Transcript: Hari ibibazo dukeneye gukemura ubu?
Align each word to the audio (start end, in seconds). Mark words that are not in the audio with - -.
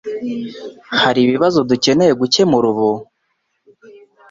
Hari 1.01 1.19
ibibazo 1.23 1.59
dukeneye 1.69 2.13
gukemura 2.21 2.65
ubu? 2.71 2.89